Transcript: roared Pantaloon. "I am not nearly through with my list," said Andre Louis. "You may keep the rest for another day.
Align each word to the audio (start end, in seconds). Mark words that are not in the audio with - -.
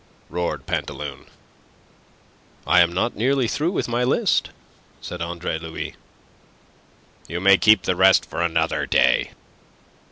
roared 0.31 0.65
Pantaloon. 0.65 1.27
"I 2.65 2.79
am 2.79 2.91
not 2.91 3.15
nearly 3.15 3.47
through 3.47 3.71
with 3.73 3.87
my 3.87 4.03
list," 4.03 4.49
said 4.99 5.21
Andre 5.21 5.59
Louis. 5.59 5.93
"You 7.27 7.39
may 7.39 7.59
keep 7.59 7.83
the 7.83 7.95
rest 7.95 8.25
for 8.27 8.41
another 8.41 8.87
day. 8.87 9.29